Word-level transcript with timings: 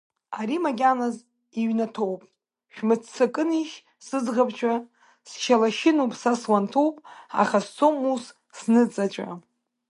Ари 0.39 0.57
макьаназ 0.63 1.15
иҩнаҭоуп 1.59 2.21
Шәмыццакынишь, 2.73 3.75
сыӡӷабцәа, 4.05 4.73
Сшьалашьынуп, 5.29 6.11
са 6.21 6.31
суанҭоуп, 6.41 6.95
Аха 7.41 7.57
сцом 7.65 7.95
ус 8.13 8.25
сныҵаҵәа. 8.57 9.29